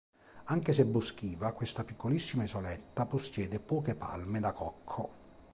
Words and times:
Anche 0.45 0.73
se 0.73 0.87
boschiva, 0.87 1.51
questa 1.53 1.83
piccolissima 1.83 2.41
isoletta 2.43 3.05
possiede 3.05 3.59
poche 3.59 3.93
palme 3.93 4.39
da 4.39 4.51
cocco. 4.51 5.09